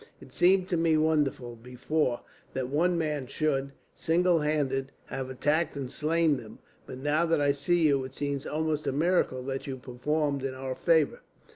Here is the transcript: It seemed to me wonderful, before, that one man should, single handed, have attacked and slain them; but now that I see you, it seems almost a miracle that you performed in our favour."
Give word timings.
It 0.19 0.33
seemed 0.33 0.67
to 0.69 0.77
me 0.77 0.97
wonderful, 0.97 1.55
before, 1.55 2.21
that 2.53 2.69
one 2.69 2.97
man 2.97 3.27
should, 3.27 3.71
single 3.93 4.39
handed, 4.39 4.91
have 5.05 5.29
attacked 5.29 5.75
and 5.75 5.91
slain 5.91 6.37
them; 6.37 6.57
but 6.87 6.97
now 6.97 7.27
that 7.27 7.39
I 7.39 7.51
see 7.51 7.85
you, 7.85 8.03
it 8.05 8.15
seems 8.15 8.47
almost 8.47 8.87
a 8.87 8.91
miracle 8.91 9.43
that 9.43 9.67
you 9.67 9.77
performed 9.77 10.41
in 10.43 10.55
our 10.55 10.73
favour." 10.73 11.19